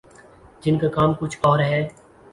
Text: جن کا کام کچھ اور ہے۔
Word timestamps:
جن 0.63 0.79
کا 0.79 0.87
کام 0.89 1.13
کچھ 1.19 1.37
اور 1.41 1.59
ہے۔ 1.59 1.87